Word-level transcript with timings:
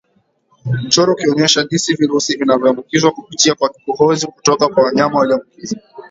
Mchoro 0.83 1.13
Ukionyesha 1.13 1.63
jinsi 1.63 1.95
virusi 1.95 2.37
vinavyoambukizwa 2.37 3.11
kupitia 3.11 3.55
kwa 3.55 3.69
kikohozi 3.69 4.27
kutoka 4.27 4.67
kwa 4.67 4.83
wanyama 4.83 5.19
walioambukizwa 5.19 5.79